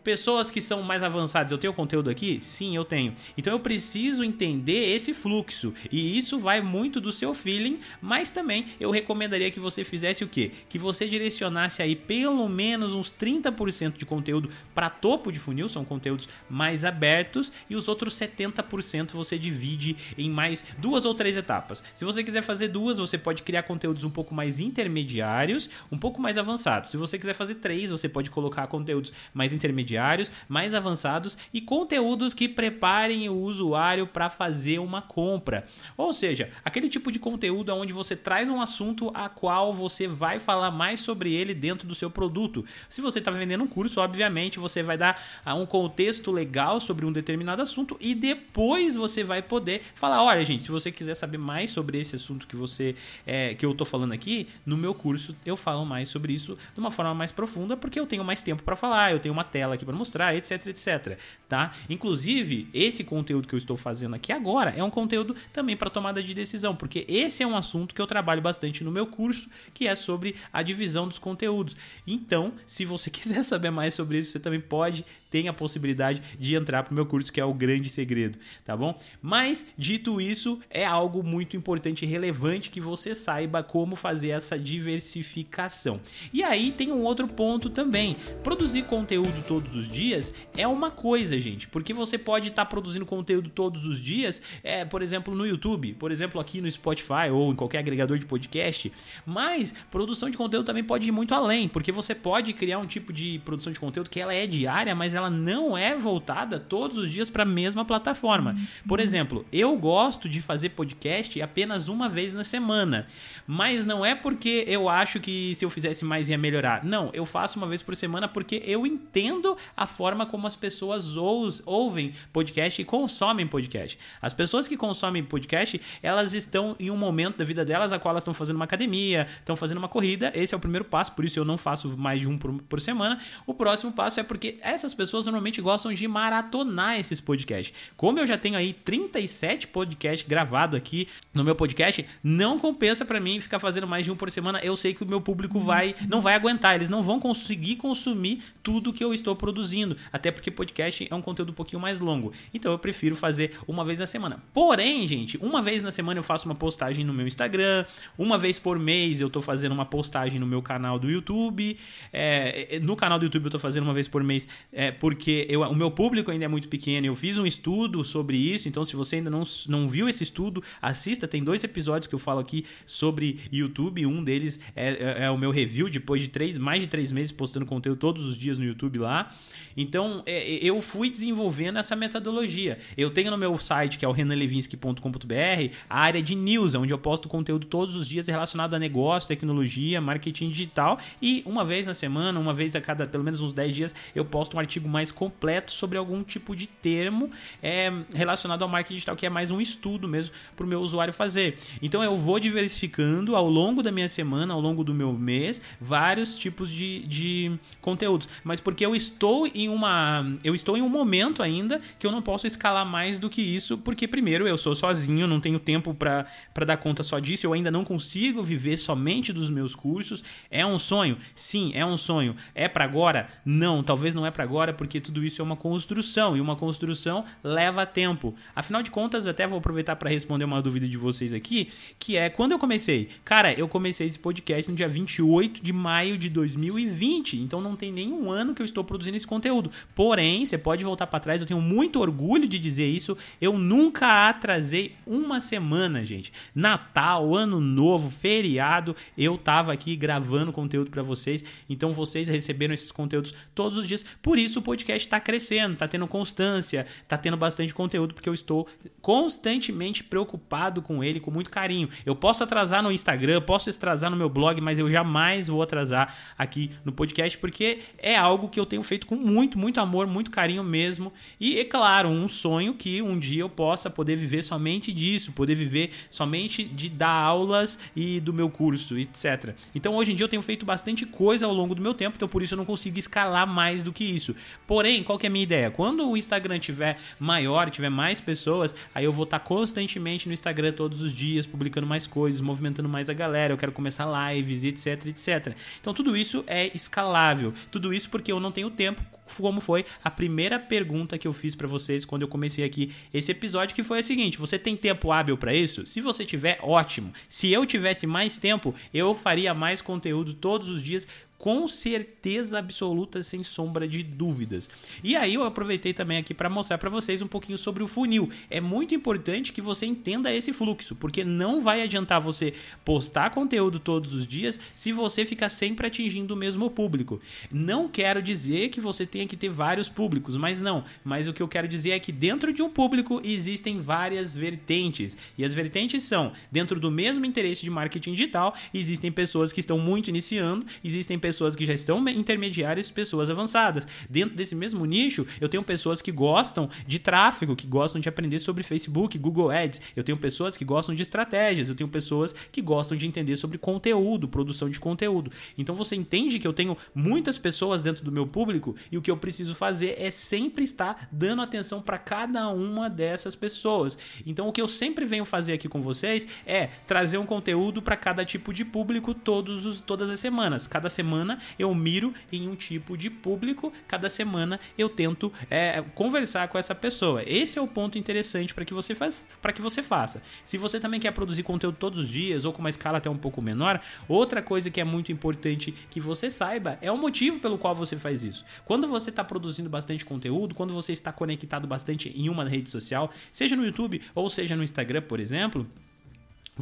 Pessoas 0.04 0.50
que 0.50 0.60
são 0.60 0.82
mais 0.82 1.00
avançadas, 1.00 1.52
eu 1.52 1.58
tenho 1.58 1.72
conteúdo 1.72 2.10
aqui? 2.10 2.40
Sim, 2.40 2.74
eu 2.74 2.84
tenho. 2.84 3.14
Então 3.38 3.52
eu 3.52 3.60
preciso 3.60 4.24
entender 4.24 4.92
esse 4.92 5.14
fluxo. 5.14 5.72
E 5.92 6.18
isso 6.18 6.40
vai 6.40 6.60
muito 6.60 7.00
do 7.00 7.12
seu 7.12 7.32
feeling, 7.32 7.78
mas 8.00 8.32
também 8.32 8.66
eu 8.80 8.90
recomendaria 8.90 9.48
que 9.48 9.60
você 9.60 9.84
fizesse 9.84 10.24
o 10.24 10.28
quê? 10.28 10.50
Que 10.68 10.76
você 10.76 11.08
direcionasse 11.08 11.82
aí 11.82 11.94
pelo 11.94 12.48
menos 12.48 12.94
uns 12.94 13.12
30% 13.12 13.96
de 13.96 14.04
conteúdo 14.04 14.50
para 14.74 14.90
topo 14.90 15.30
de 15.30 15.38
funil, 15.38 15.68
são 15.68 15.84
conteúdos 15.84 16.28
mais 16.50 16.84
abertos, 16.84 17.52
e 17.70 17.76
os 17.76 17.86
outros 17.86 18.14
70% 18.18 19.12
você 19.12 19.38
divide 19.38 19.96
em 20.18 20.28
mais 20.28 20.64
duas 20.78 21.04
ou 21.04 21.14
três 21.14 21.36
etapas. 21.36 21.80
Se 21.94 22.04
você 22.04 22.24
quiser 22.24 22.42
fazer 22.42 22.66
duas, 22.66 22.98
você 22.98 23.16
pode 23.16 23.44
criar 23.44 23.62
conteúdos 23.62 24.02
um 24.02 24.10
pouco 24.10 24.34
mais 24.34 24.58
intermediários, 24.58 25.70
um 25.92 25.98
pouco 25.98 26.20
mais 26.20 26.36
avançados. 26.36 26.90
Se 26.90 26.96
você 26.96 27.16
quiser 27.16 27.34
fazer 27.34 27.56
três, 27.56 27.90
você 27.90 28.08
pode 28.08 28.30
colocar 28.30 28.66
conteúdos 28.66 29.12
mais 29.32 29.52
intermediários 29.52 29.91
intermediários, 29.92 30.30
mais 30.48 30.74
avançados 30.74 31.36
e 31.52 31.60
conteúdos 31.60 32.32
que 32.34 32.48
preparem 32.48 33.28
o 33.28 33.34
usuário 33.34 34.06
para 34.06 34.30
fazer 34.30 34.78
uma 34.78 35.02
compra. 35.02 35.66
Ou 35.96 36.12
seja, 36.12 36.50
aquele 36.64 36.88
tipo 36.88 37.12
de 37.12 37.18
conteúdo 37.18 37.74
onde 37.74 37.92
você 37.92 38.16
traz 38.16 38.48
um 38.48 38.60
assunto 38.60 39.10
a 39.14 39.28
qual 39.28 39.72
você 39.72 40.08
vai 40.08 40.38
falar 40.38 40.70
mais 40.70 41.00
sobre 41.00 41.34
ele 41.34 41.54
dentro 41.54 41.86
do 41.86 41.94
seu 41.94 42.10
produto. 42.10 42.64
Se 42.88 43.00
você 43.00 43.18
está 43.18 43.30
vendendo 43.30 43.64
um 43.64 43.66
curso, 43.66 44.00
obviamente 44.00 44.58
você 44.58 44.82
vai 44.82 44.96
dar 44.96 45.20
ah, 45.44 45.54
um 45.54 45.66
contexto 45.66 46.30
legal 46.30 46.80
sobre 46.80 47.04
um 47.04 47.12
determinado 47.12 47.62
assunto 47.62 47.96
e 48.00 48.14
depois 48.14 48.94
você 48.94 49.22
vai 49.22 49.42
poder 49.42 49.82
falar, 49.94 50.22
olha 50.22 50.44
gente, 50.44 50.64
se 50.64 50.70
você 50.70 50.90
quiser 50.90 51.14
saber 51.14 51.38
mais 51.38 51.70
sobre 51.70 52.00
esse 52.00 52.16
assunto 52.16 52.46
que 52.46 52.56
você 52.56 52.94
é, 53.26 53.54
que 53.54 53.64
eu 53.64 53.72
estou 53.72 53.86
falando 53.86 54.12
aqui, 54.12 54.48
no 54.64 54.76
meu 54.76 54.94
curso 54.94 55.36
eu 55.44 55.56
falo 55.56 55.84
mais 55.84 56.08
sobre 56.08 56.32
isso 56.32 56.56
de 56.74 56.80
uma 56.80 56.90
forma 56.90 57.14
mais 57.14 57.32
profunda 57.32 57.76
porque 57.76 57.98
eu 57.98 58.06
tenho 58.06 58.24
mais 58.24 58.42
tempo 58.42 58.62
para 58.62 58.76
falar, 58.76 59.12
eu 59.12 59.18
tenho 59.18 59.32
uma 59.32 59.44
tela 59.44 59.76
aqui 59.82 59.84
para 59.84 59.94
mostrar, 59.94 60.34
etc, 60.34 60.66
etc, 60.68 61.18
tá? 61.48 61.74
Inclusive, 61.90 62.68
esse 62.72 63.04
conteúdo 63.04 63.46
que 63.46 63.54
eu 63.54 63.58
estou 63.58 63.76
fazendo 63.76 64.14
aqui 64.14 64.32
agora 64.32 64.72
é 64.76 64.82
um 64.82 64.90
conteúdo 64.90 65.36
também 65.52 65.76
para 65.76 65.90
tomada 65.90 66.22
de 66.22 66.32
decisão, 66.32 66.74
porque 66.74 67.04
esse 67.08 67.42
é 67.42 67.46
um 67.46 67.56
assunto 67.56 67.94
que 67.94 68.00
eu 68.00 68.06
trabalho 68.06 68.40
bastante 68.40 68.84
no 68.84 68.90
meu 68.90 69.06
curso, 69.06 69.48
que 69.74 69.86
é 69.86 69.94
sobre 69.94 70.36
a 70.52 70.62
divisão 70.62 71.06
dos 71.06 71.18
conteúdos. 71.18 71.76
Então, 72.06 72.52
se 72.66 72.84
você 72.84 73.10
quiser 73.10 73.42
saber 73.42 73.70
mais 73.70 73.94
sobre 73.94 74.18
isso, 74.18 74.32
você 74.32 74.40
também 74.40 74.60
pode 74.60 75.04
tem 75.32 75.48
a 75.48 75.52
possibilidade 75.52 76.22
de 76.38 76.54
entrar 76.54 76.82
para 76.82 76.92
o 76.92 76.94
meu 76.94 77.06
curso, 77.06 77.32
que 77.32 77.40
é 77.40 77.44
o 77.44 77.54
grande 77.54 77.88
segredo, 77.88 78.38
tá 78.66 78.76
bom? 78.76 79.00
Mas, 79.22 79.66
dito 79.78 80.20
isso, 80.20 80.60
é 80.68 80.84
algo 80.84 81.22
muito 81.22 81.56
importante 81.56 82.04
e 82.04 82.08
relevante 82.08 82.68
que 82.68 82.80
você 82.80 83.14
saiba 83.14 83.62
como 83.62 83.96
fazer 83.96 84.28
essa 84.28 84.58
diversificação. 84.58 86.00
E 86.34 86.42
aí 86.42 86.70
tem 86.70 86.92
um 86.92 87.02
outro 87.02 87.26
ponto 87.26 87.70
também. 87.70 88.14
Produzir 88.44 88.82
conteúdo 88.82 89.42
todos 89.48 89.74
os 89.74 89.88
dias 89.88 90.34
é 90.54 90.68
uma 90.68 90.90
coisa, 90.90 91.40
gente, 91.40 91.66
porque 91.66 91.94
você 91.94 92.18
pode 92.18 92.50
estar 92.50 92.66
tá 92.66 92.70
produzindo 92.70 93.06
conteúdo 93.06 93.48
todos 93.48 93.86
os 93.86 93.98
dias, 93.98 94.42
é, 94.62 94.84
por 94.84 95.00
exemplo, 95.00 95.34
no 95.34 95.46
YouTube, 95.46 95.94
por 95.94 96.12
exemplo, 96.12 96.38
aqui 96.38 96.60
no 96.60 96.70
Spotify 96.70 97.30
ou 97.32 97.52
em 97.52 97.56
qualquer 97.56 97.78
agregador 97.78 98.18
de 98.18 98.26
podcast, 98.26 98.92
mas 99.24 99.72
produção 99.90 100.28
de 100.28 100.36
conteúdo 100.36 100.66
também 100.66 100.84
pode 100.84 101.08
ir 101.08 101.12
muito 101.12 101.34
além, 101.34 101.68
porque 101.68 101.90
você 101.90 102.14
pode 102.14 102.52
criar 102.52 102.78
um 102.78 102.86
tipo 102.86 103.14
de 103.14 103.40
produção 103.46 103.72
de 103.72 103.80
conteúdo 103.80 104.10
que 104.10 104.20
ela 104.20 104.34
é 104.34 104.46
diária, 104.46 104.94
mas 104.94 105.14
ela 105.14 105.21
ela 105.22 105.30
não 105.30 105.78
é 105.78 105.96
voltada 105.96 106.58
todos 106.58 106.98
os 106.98 107.10
dias 107.10 107.30
para 107.30 107.44
a 107.44 107.46
mesma 107.46 107.84
plataforma. 107.84 108.56
Por 108.86 108.98
exemplo, 108.98 109.46
eu 109.52 109.76
gosto 109.76 110.28
de 110.28 110.42
fazer 110.42 110.70
podcast 110.70 111.40
apenas 111.40 111.88
uma 111.88 112.08
vez 112.08 112.34
na 112.34 112.44
semana, 112.44 113.06
mas 113.46 113.84
não 113.84 114.04
é 114.04 114.14
porque 114.14 114.64
eu 114.66 114.88
acho 114.88 115.20
que 115.20 115.54
se 115.54 115.64
eu 115.64 115.70
fizesse 115.70 116.04
mais 116.04 116.28
ia 116.28 116.36
melhorar. 116.36 116.84
Não, 116.84 117.10
eu 117.12 117.24
faço 117.24 117.58
uma 117.58 117.66
vez 117.66 117.82
por 117.82 117.94
semana 117.94 118.26
porque 118.26 118.62
eu 118.66 118.86
entendo 118.86 119.56
a 119.76 119.86
forma 119.86 120.26
como 120.26 120.46
as 120.46 120.56
pessoas 120.56 121.16
ouvem 121.64 122.14
podcast 122.32 122.80
e 122.80 122.84
consomem 122.84 123.46
podcast. 123.46 123.98
As 124.20 124.32
pessoas 124.32 124.66
que 124.66 124.76
consomem 124.76 125.22
podcast, 125.22 125.80
elas 126.02 126.34
estão 126.34 126.74
em 126.78 126.90
um 126.90 126.96
momento 126.96 127.38
da 127.38 127.44
vida 127.44 127.64
delas 127.64 127.92
a 127.92 127.98
qual 127.98 128.12
elas 128.12 128.22
estão 128.22 128.34
fazendo 128.34 128.56
uma 128.56 128.64
academia, 128.64 129.26
estão 129.38 129.56
fazendo 129.56 129.78
uma 129.78 129.88
corrida. 129.88 130.32
Esse 130.34 130.54
é 130.54 130.56
o 130.56 130.60
primeiro 130.60 130.84
passo, 130.84 131.12
por 131.12 131.24
isso 131.24 131.38
eu 131.38 131.44
não 131.44 131.56
faço 131.56 131.96
mais 131.96 132.20
de 132.20 132.28
um 132.28 132.36
por, 132.36 132.52
por 132.62 132.80
semana. 132.80 133.20
O 133.46 133.54
próximo 133.54 133.92
passo 133.92 134.18
é 134.18 134.22
porque 134.22 134.58
essas 134.62 134.94
pessoas 134.94 135.11
pessoas 135.12 135.26
normalmente 135.26 135.60
gostam 135.60 135.92
de 135.92 136.08
maratonar 136.08 136.98
esses 136.98 137.20
podcasts. 137.20 137.74
Como 137.98 138.18
eu 138.18 138.26
já 138.26 138.38
tenho 138.38 138.56
aí 138.56 138.72
37 138.72 139.68
podcasts 139.68 140.26
gravados 140.26 140.74
aqui 140.74 141.06
no 141.34 141.44
meu 141.44 141.54
podcast, 141.54 142.06
não 142.24 142.58
compensa 142.58 143.04
para 143.04 143.20
mim 143.20 143.38
ficar 143.38 143.58
fazendo 143.58 143.86
mais 143.86 144.06
de 144.06 144.10
um 144.10 144.16
por 144.16 144.30
semana. 144.30 144.58
Eu 144.60 144.74
sei 144.74 144.94
que 144.94 145.02
o 145.02 145.06
meu 145.06 145.20
público 145.20 145.60
vai 145.60 145.94
não 146.08 146.22
vai 146.22 146.34
aguentar, 146.34 146.76
eles 146.76 146.88
não 146.88 147.02
vão 147.02 147.20
conseguir 147.20 147.76
consumir 147.76 148.42
tudo 148.62 148.90
que 148.90 149.04
eu 149.04 149.12
estou 149.12 149.36
produzindo, 149.36 149.98
até 150.10 150.30
porque 150.30 150.50
podcast 150.50 151.06
é 151.10 151.14
um 151.14 151.20
conteúdo 151.20 151.50
um 151.50 151.54
pouquinho 151.54 151.82
mais 151.82 152.00
longo. 152.00 152.32
Então 152.54 152.72
eu 152.72 152.78
prefiro 152.78 153.14
fazer 153.14 153.58
uma 153.68 153.84
vez 153.84 153.98
na 153.98 154.06
semana. 154.06 154.42
Porém, 154.54 155.06
gente, 155.06 155.36
uma 155.42 155.60
vez 155.60 155.82
na 155.82 155.90
semana 155.90 156.20
eu 156.20 156.24
faço 156.24 156.46
uma 156.46 156.54
postagem 156.54 157.04
no 157.04 157.12
meu 157.12 157.26
Instagram, 157.26 157.84
uma 158.16 158.38
vez 158.38 158.58
por 158.58 158.78
mês 158.78 159.20
eu 159.20 159.28
tô 159.28 159.42
fazendo 159.42 159.72
uma 159.72 159.84
postagem 159.84 160.40
no 160.40 160.46
meu 160.46 160.62
canal 160.62 160.98
do 160.98 161.10
YouTube, 161.10 161.76
é, 162.10 162.80
no 162.82 162.96
canal 162.96 163.18
do 163.18 163.26
YouTube 163.26 163.44
eu 163.44 163.50
tô 163.50 163.58
fazendo 163.58 163.84
uma 163.84 163.92
vez 163.92 164.08
por 164.08 164.24
mês 164.24 164.48
é, 164.72 164.90
porque 165.02 165.48
eu, 165.50 165.62
o 165.62 165.74
meu 165.74 165.90
público 165.90 166.30
ainda 166.30 166.44
é 166.44 166.48
muito 166.48 166.68
pequeno. 166.68 167.04
Eu 167.04 167.16
fiz 167.16 167.36
um 167.36 167.44
estudo 167.44 168.04
sobre 168.04 168.36
isso, 168.36 168.68
então 168.68 168.84
se 168.84 168.94
você 168.94 169.16
ainda 169.16 169.28
não, 169.28 169.42
não 169.66 169.88
viu 169.88 170.08
esse 170.08 170.22
estudo, 170.22 170.62
assista. 170.80 171.26
Tem 171.26 171.42
dois 171.42 171.64
episódios 171.64 172.06
que 172.06 172.14
eu 172.14 172.20
falo 172.20 172.38
aqui 172.38 172.64
sobre 172.86 173.40
YouTube. 173.50 174.06
Um 174.06 174.22
deles 174.22 174.60
é, 174.76 174.90
é, 174.90 175.24
é 175.24 175.30
o 175.32 175.36
meu 175.36 175.50
review 175.50 175.90
depois 175.90 176.22
de 176.22 176.28
três, 176.28 176.56
mais 176.56 176.82
de 176.82 176.86
três 176.86 177.10
meses 177.10 177.32
postando 177.32 177.66
conteúdo 177.66 177.98
todos 177.98 178.24
os 178.24 178.38
dias 178.38 178.58
no 178.58 178.64
YouTube 178.64 179.00
lá. 179.00 179.34
Então 179.76 180.22
é, 180.24 180.64
eu 180.64 180.80
fui 180.80 181.10
desenvolvendo 181.10 181.80
essa 181.80 181.96
metodologia. 181.96 182.78
Eu 182.96 183.10
tenho 183.10 183.32
no 183.32 183.36
meu 183.36 183.58
site, 183.58 183.98
que 183.98 184.04
é 184.04 184.08
o 184.08 184.12
renanlevinsky.com.br, 184.12 185.74
a 185.90 185.98
área 185.98 186.22
de 186.22 186.36
news, 186.36 186.76
onde 186.76 186.92
eu 186.92 186.98
posto 186.98 187.28
conteúdo 187.28 187.66
todos 187.66 187.96
os 187.96 188.06
dias 188.06 188.28
relacionado 188.28 188.74
a 188.74 188.78
negócio, 188.78 189.26
tecnologia, 189.26 190.00
marketing 190.00 190.50
digital. 190.50 191.00
E 191.20 191.42
uma 191.44 191.64
vez 191.64 191.88
na 191.88 191.94
semana, 191.94 192.38
uma 192.38 192.54
vez 192.54 192.76
a 192.76 192.80
cada 192.80 193.04
pelo 193.04 193.24
menos 193.24 193.40
uns 193.40 193.52
10 193.52 193.74
dias, 193.74 193.94
eu 194.14 194.24
posto 194.24 194.56
um 194.56 194.60
artigo 194.60 194.81
artigo 194.82 194.88
mais 194.88 195.12
completo 195.12 195.72
sobre 195.72 195.96
algum 195.96 196.22
tipo 196.22 196.56
de 196.56 196.66
termo 196.66 197.30
é, 197.62 197.92
relacionado 198.14 198.62
ao 198.62 198.68
marketing 198.68 198.94
digital, 198.94 199.16
que 199.16 199.26
é 199.26 199.30
mais 199.30 199.50
um 199.50 199.60
estudo 199.60 200.08
mesmo 200.08 200.34
para 200.56 200.64
o 200.64 200.68
meu 200.68 200.80
usuário 200.80 201.12
fazer. 201.12 201.58
Então 201.80 202.02
eu 202.02 202.16
vou 202.16 202.38
diversificando 202.40 203.36
ao 203.36 203.48
longo 203.48 203.82
da 203.82 203.92
minha 203.92 204.08
semana, 204.08 204.54
ao 204.54 204.60
longo 204.60 204.82
do 204.82 204.92
meu 204.92 205.12
mês, 205.12 205.60
vários 205.80 206.34
tipos 206.36 206.70
de, 206.70 207.00
de 207.06 207.52
conteúdos. 207.80 208.28
Mas 208.42 208.60
porque 208.60 208.84
eu 208.84 208.94
estou 208.94 209.46
em 209.46 209.68
uma. 209.68 210.36
Eu 210.42 210.54
estou 210.54 210.76
em 210.76 210.82
um 210.82 210.88
momento 210.88 211.42
ainda 211.42 211.80
que 211.98 212.06
eu 212.06 212.12
não 212.12 212.22
posso 212.22 212.46
escalar 212.46 212.86
mais 212.86 213.18
do 213.18 213.30
que 213.30 213.42
isso, 213.42 213.78
porque 213.78 214.08
primeiro 214.08 214.46
eu 214.46 214.58
sou 214.58 214.74
sozinho, 214.74 215.26
não 215.26 215.40
tenho 215.40 215.58
tempo 215.58 215.94
para 215.94 216.26
dar 216.66 216.76
conta 216.76 217.02
só 217.02 217.18
disso, 217.18 217.46
eu 217.46 217.52
ainda 217.52 217.70
não 217.70 217.84
consigo 217.84 218.42
viver 218.42 218.76
somente 218.76 219.32
dos 219.32 219.50
meus 219.50 219.74
cursos. 219.74 220.24
É 220.50 220.64
um 220.64 220.78
sonho? 220.78 221.16
Sim, 221.34 221.72
é 221.74 221.84
um 221.84 221.96
sonho. 221.96 222.34
É 222.54 222.68
para 222.68 222.84
agora? 222.84 223.28
Não, 223.44 223.82
talvez 223.82 224.14
não 224.14 224.26
é 224.26 224.30
para 224.30 224.44
agora, 224.44 224.71
porque 224.72 225.00
tudo 225.00 225.24
isso 225.24 225.40
é 225.40 225.44
uma 225.44 225.56
construção 225.56 226.36
e 226.36 226.40
uma 226.40 226.56
construção 226.56 227.24
leva 227.42 227.84
tempo. 227.86 228.34
Afinal 228.54 228.82
de 228.82 228.90
contas, 228.90 229.26
até 229.26 229.46
vou 229.46 229.58
aproveitar 229.58 229.96
para 229.96 230.10
responder 230.10 230.44
uma 230.44 230.62
dúvida 230.62 230.88
de 230.88 230.96
vocês 230.96 231.32
aqui, 231.32 231.68
que 231.98 232.16
é 232.16 232.30
quando 232.30 232.52
eu 232.52 232.58
comecei? 232.58 233.10
Cara, 233.24 233.52
eu 233.52 233.68
comecei 233.68 234.06
esse 234.06 234.18
podcast 234.18 234.70
no 234.70 234.76
dia 234.76 234.88
28 234.88 235.62
de 235.62 235.72
maio 235.72 236.16
de 236.16 236.28
2020, 236.28 237.38
então 237.38 237.60
não 237.60 237.76
tem 237.76 237.92
nenhum 237.92 238.30
ano 238.30 238.54
que 238.54 238.62
eu 238.62 238.66
estou 238.66 238.82
produzindo 238.82 239.16
esse 239.16 239.26
conteúdo. 239.26 239.70
Porém, 239.94 240.46
você 240.46 240.56
pode 240.56 240.84
voltar 240.84 241.06
para 241.06 241.20
trás, 241.20 241.40
eu 241.40 241.46
tenho 241.46 241.60
muito 241.60 242.00
orgulho 242.00 242.48
de 242.48 242.58
dizer 242.58 242.88
isso, 242.88 243.16
eu 243.40 243.58
nunca 243.58 244.28
atrasei 244.28 244.94
uma 245.06 245.40
semana, 245.40 246.04
gente. 246.04 246.32
Natal, 246.54 247.34
Ano 247.34 247.60
Novo, 247.60 248.10
feriado, 248.10 248.96
eu 249.16 249.36
tava 249.36 249.72
aqui 249.72 249.96
gravando 249.96 250.52
conteúdo 250.52 250.90
para 250.90 251.02
vocês, 251.02 251.44
então 251.68 251.92
vocês 251.92 252.28
receberam 252.28 252.72
esses 252.72 252.92
conteúdos 252.92 253.34
todos 253.54 253.76
os 253.76 253.86
dias. 253.86 254.04
Por 254.22 254.38
isso 254.38 254.61
o 254.62 254.64
podcast 254.64 255.06
está 255.06 255.20
crescendo, 255.20 255.74
está 255.74 255.86
tendo 255.88 256.06
constância, 256.06 256.86
está 257.02 257.18
tendo 257.18 257.36
bastante 257.36 257.74
conteúdo 257.74 258.14
porque 258.14 258.28
eu 258.28 258.34
estou 258.34 258.66
constantemente 259.00 260.02
preocupado 260.04 260.80
com 260.80 261.02
ele, 261.02 261.20
com 261.20 261.30
muito 261.30 261.50
carinho. 261.50 261.88
Eu 262.06 262.14
posso 262.14 262.44
atrasar 262.44 262.82
no 262.82 262.92
Instagram, 262.92 263.42
posso 263.42 263.68
atrasar 263.68 264.10
no 264.10 264.16
meu 264.16 264.28
blog, 264.28 264.60
mas 264.60 264.78
eu 264.78 264.88
jamais 264.88 265.48
vou 265.48 265.60
atrasar 265.62 266.16
aqui 266.38 266.70
no 266.84 266.92
podcast 266.92 267.36
porque 267.38 267.80
é 267.98 268.16
algo 268.16 268.48
que 268.48 268.58
eu 268.58 268.64
tenho 268.64 268.82
feito 268.82 269.06
com 269.06 269.16
muito, 269.16 269.58
muito 269.58 269.80
amor, 269.80 270.06
muito 270.06 270.30
carinho 270.30 270.62
mesmo. 270.62 271.12
E 271.40 271.58
é 271.58 271.64
claro, 271.64 272.08
um 272.08 272.28
sonho 272.28 272.74
que 272.74 273.02
um 273.02 273.18
dia 273.18 273.42
eu 273.42 273.48
possa 273.48 273.90
poder 273.90 274.16
viver 274.16 274.42
somente 274.42 274.92
disso, 274.92 275.32
poder 275.32 275.56
viver 275.56 275.90
somente 276.08 276.64
de 276.64 276.88
dar 276.88 277.10
aulas 277.10 277.78
e 277.96 278.20
do 278.20 278.32
meu 278.32 278.48
curso, 278.48 278.96
etc. 278.96 279.54
Então 279.74 279.96
hoje 279.96 280.12
em 280.12 280.14
dia 280.14 280.24
eu 280.24 280.28
tenho 280.28 280.42
feito 280.42 280.64
bastante 280.64 281.04
coisa 281.04 281.46
ao 281.46 281.52
longo 281.52 281.74
do 281.74 281.82
meu 281.82 281.94
tempo, 281.94 282.16
então 282.16 282.28
por 282.28 282.42
isso 282.42 282.54
eu 282.54 282.58
não 282.58 282.64
consigo 282.64 282.98
escalar 282.98 283.46
mais 283.46 283.82
do 283.82 283.92
que 283.92 284.04
isso. 284.04 284.34
Porém, 284.66 285.02
qual 285.02 285.18
que 285.18 285.26
é 285.26 285.28
a 285.28 285.32
minha 285.32 285.42
ideia? 285.42 285.70
Quando 285.70 286.08
o 286.08 286.16
Instagram 286.16 286.58
tiver 286.58 286.98
maior, 287.18 287.70
tiver 287.70 287.90
mais 287.90 288.20
pessoas, 288.20 288.74
aí 288.94 289.04
eu 289.04 289.12
vou 289.12 289.24
estar 289.24 289.40
constantemente 289.40 290.26
no 290.26 290.32
Instagram 290.32 290.72
todos 290.72 291.02
os 291.02 291.12
dias, 291.12 291.46
publicando 291.46 291.86
mais 291.86 292.06
coisas, 292.06 292.40
movimentando 292.40 292.88
mais 292.88 293.08
a 293.08 293.12
galera, 293.12 293.52
eu 293.52 293.58
quero 293.58 293.72
começar 293.72 294.06
lives, 294.32 294.64
etc, 294.64 295.06
etc. 295.06 295.54
Então 295.80 295.92
tudo 295.94 296.16
isso 296.16 296.44
é 296.46 296.74
escalável. 296.74 297.52
Tudo 297.70 297.92
isso 297.92 298.08
porque 298.10 298.32
eu 298.32 298.40
não 298.40 298.52
tenho 298.52 298.70
tempo, 298.70 299.02
como 299.40 299.60
foi 299.60 299.84
a 300.02 300.10
primeira 300.10 300.58
pergunta 300.58 301.18
que 301.18 301.26
eu 301.26 301.32
fiz 301.32 301.54
para 301.54 301.68
vocês 301.68 302.04
quando 302.04 302.22
eu 302.22 302.28
comecei 302.28 302.64
aqui 302.64 302.92
esse 303.12 303.32
episódio, 303.32 303.74
que 303.74 303.82
foi 303.82 304.00
a 304.00 304.02
seguinte: 304.02 304.38
você 304.38 304.58
tem 304.58 304.76
tempo 304.76 305.12
hábil 305.12 305.36
para 305.36 305.54
isso? 305.54 305.86
Se 305.86 306.00
você 306.00 306.24
tiver, 306.24 306.58
ótimo. 306.62 307.12
Se 307.28 307.50
eu 307.52 307.64
tivesse 307.64 308.06
mais 308.06 308.36
tempo, 308.36 308.74
eu 308.92 309.14
faria 309.14 309.54
mais 309.54 309.80
conteúdo 309.80 310.34
todos 310.34 310.68
os 310.68 310.82
dias 310.82 311.06
com 311.42 311.66
certeza 311.66 312.56
absoluta, 312.56 313.20
sem 313.20 313.42
sombra 313.42 313.88
de 313.88 314.04
dúvidas. 314.04 314.70
E 315.02 315.16
aí 315.16 315.34
eu 315.34 315.42
aproveitei 315.42 315.92
também 315.92 316.18
aqui 316.18 316.32
para 316.32 316.48
mostrar 316.48 316.78
para 316.78 316.88
vocês 316.88 317.20
um 317.20 317.26
pouquinho 317.26 317.58
sobre 317.58 317.82
o 317.82 317.88
funil. 317.88 318.30
É 318.48 318.60
muito 318.60 318.94
importante 318.94 319.52
que 319.52 319.60
você 319.60 319.84
entenda 319.84 320.32
esse 320.32 320.52
fluxo, 320.52 320.94
porque 320.94 321.24
não 321.24 321.60
vai 321.60 321.82
adiantar 321.82 322.20
você 322.20 322.54
postar 322.84 323.30
conteúdo 323.30 323.80
todos 323.80 324.14
os 324.14 324.24
dias 324.24 324.56
se 324.72 324.92
você 324.92 325.24
ficar 325.24 325.48
sempre 325.48 325.88
atingindo 325.88 326.32
o 326.32 326.36
mesmo 326.36 326.70
público. 326.70 327.20
Não 327.50 327.88
quero 327.88 328.22
dizer 328.22 328.68
que 328.68 328.80
você 328.80 329.04
tenha 329.04 329.26
que 329.26 329.36
ter 329.36 329.50
vários 329.50 329.88
públicos, 329.88 330.36
mas 330.36 330.60
não. 330.60 330.84
Mas 331.02 331.26
o 331.26 331.32
que 331.32 331.42
eu 331.42 331.48
quero 331.48 331.66
dizer 331.66 331.90
é 331.90 331.98
que 331.98 332.12
dentro 332.12 332.52
de 332.52 332.62
um 332.62 332.70
público 332.70 333.20
existem 333.24 333.80
várias 333.80 334.32
vertentes. 334.32 335.16
E 335.36 335.44
as 335.44 335.52
vertentes 335.52 336.04
são, 336.04 336.34
dentro 336.52 336.78
do 336.78 336.88
mesmo 336.88 337.26
interesse 337.26 337.64
de 337.64 337.70
marketing 337.70 338.12
digital, 338.12 338.54
existem 338.72 339.10
pessoas 339.10 339.52
que 339.52 339.58
estão 339.58 339.76
muito 339.76 340.08
iniciando, 340.08 340.64
existem 340.84 341.18
pessoas 341.18 341.31
pessoas 341.32 341.56
que 341.56 341.64
já 341.64 341.72
estão 341.72 342.06
intermediárias 342.10 342.88
e 342.88 342.92
pessoas 342.92 343.30
avançadas. 343.30 343.86
Dentro 344.10 344.36
desse 344.36 344.54
mesmo 344.54 344.84
nicho, 344.84 345.26
eu 345.40 345.48
tenho 345.48 345.62
pessoas 345.62 346.02
que 346.02 346.12
gostam 346.12 346.68
de 346.86 346.98
tráfego, 346.98 347.56
que 347.56 347.66
gostam 347.66 347.98
de 347.98 348.06
aprender 348.06 348.38
sobre 348.38 348.62
Facebook, 348.62 349.16
Google 349.16 349.50
Ads. 349.50 349.80
Eu 349.96 350.04
tenho 350.04 350.18
pessoas 350.18 350.58
que 350.58 350.64
gostam 350.64 350.94
de 350.94 351.00
estratégias, 351.00 351.70
eu 351.70 351.74
tenho 351.74 351.88
pessoas 351.88 352.34
que 352.52 352.60
gostam 352.60 352.98
de 352.98 353.06
entender 353.06 353.36
sobre 353.36 353.56
conteúdo, 353.56 354.28
produção 354.28 354.68
de 354.68 354.78
conteúdo. 354.78 355.32
Então 355.56 355.74
você 355.74 355.96
entende 355.96 356.38
que 356.38 356.46
eu 356.46 356.52
tenho 356.52 356.76
muitas 356.94 357.38
pessoas 357.38 357.82
dentro 357.82 358.04
do 358.04 358.12
meu 358.12 358.26
público 358.26 358.76
e 358.90 358.98
o 358.98 359.02
que 359.02 359.10
eu 359.10 359.16
preciso 359.16 359.54
fazer 359.54 359.94
é 359.98 360.10
sempre 360.10 360.64
estar 360.64 361.08
dando 361.10 361.40
atenção 361.40 361.80
para 361.80 361.96
cada 361.96 362.46
uma 362.50 362.90
dessas 362.90 363.34
pessoas. 363.34 363.96
Então 364.26 364.48
o 364.48 364.52
que 364.52 364.60
eu 364.60 364.68
sempre 364.68 365.06
venho 365.06 365.24
fazer 365.24 365.54
aqui 365.54 365.66
com 365.66 365.80
vocês 365.80 366.28
é 366.44 366.66
trazer 366.86 367.16
um 367.16 367.24
conteúdo 367.24 367.80
para 367.80 367.96
cada 367.96 368.22
tipo 368.22 368.52
de 368.52 368.66
público 368.66 369.14
todos 369.14 369.64
os, 369.64 369.80
todas 369.80 370.10
as 370.10 370.20
semanas. 370.20 370.66
Cada 370.66 370.90
semana 370.90 371.21
semana 371.22 371.38
eu 371.58 371.72
miro 371.74 372.12
em 372.32 372.48
um 372.48 372.56
tipo 372.56 372.96
de 372.96 373.08
público, 373.08 373.72
cada 373.86 374.10
semana 374.10 374.58
eu 374.76 374.88
tento 374.88 375.32
é, 375.48 375.82
conversar 375.94 376.48
com 376.48 376.58
essa 376.58 376.74
pessoa. 376.74 377.22
Esse 377.24 377.58
é 377.58 377.62
o 377.62 377.68
ponto 377.68 377.96
interessante 377.96 378.52
para 378.52 378.64
que 378.64 378.74
você 378.74 378.94
faz, 378.94 379.26
para 379.40 379.52
que 379.52 379.62
você 379.62 379.82
faça. 379.82 380.20
Se 380.44 380.58
você 380.58 380.80
também 380.80 381.00
quer 381.00 381.12
produzir 381.12 381.42
conteúdo 381.42 381.76
todos 381.78 382.00
os 382.00 382.08
dias 382.08 382.44
ou 382.44 382.52
com 382.52 382.58
uma 382.58 382.70
escala 382.70 382.98
até 382.98 383.08
um 383.08 383.16
pouco 383.16 383.40
menor, 383.40 383.80
outra 384.08 384.42
coisa 384.42 384.70
que 384.70 384.80
é 384.80 384.84
muito 384.84 385.12
importante 385.12 385.72
que 385.90 386.00
você 386.00 386.30
saiba 386.30 386.78
é 386.80 386.90
o 386.90 386.98
motivo 386.98 387.38
pelo 387.38 387.56
qual 387.56 387.74
você 387.74 387.96
faz 387.96 388.24
isso. 388.24 388.44
Quando 388.64 388.88
você 388.88 389.10
está 389.10 389.22
produzindo 389.22 389.70
bastante 389.70 390.04
conteúdo, 390.04 390.54
quando 390.54 390.74
você 390.74 390.92
está 390.92 391.12
conectado 391.12 391.66
bastante 391.66 392.08
em 392.16 392.28
uma 392.28 392.48
rede 392.48 392.70
social, 392.70 393.10
seja 393.30 393.54
no 393.54 393.64
YouTube 393.64 394.02
ou 394.14 394.28
seja 394.28 394.56
no 394.56 394.64
Instagram, 394.64 395.02
por 395.02 395.20
exemplo, 395.20 395.66